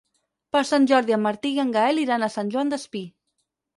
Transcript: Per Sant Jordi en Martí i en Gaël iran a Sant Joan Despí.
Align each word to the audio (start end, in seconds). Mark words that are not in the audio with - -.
Per 0.55 0.61
Sant 0.69 0.87
Jordi 0.93 1.15
en 1.17 1.21
Martí 1.27 1.51
i 1.57 1.61
en 1.65 1.73
Gaël 1.75 2.03
iran 2.07 2.25
a 2.25 2.31
Sant 2.37 2.51
Joan 2.57 2.73
Despí. 2.77 3.03